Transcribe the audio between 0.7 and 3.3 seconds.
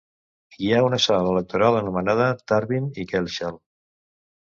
ha una sala electoral anomenada Tarvin i